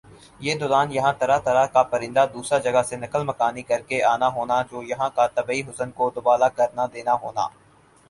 [0.45, 4.57] یِہ دوران یَہاں طرح طرح کا پرندہ دُوسْرا جگہ سے نقل مکانی کرکہ آنا ہونا
[4.69, 7.45] جو یَہاں کا طبعی حسن کو دوبالا کرنا دینا ہونا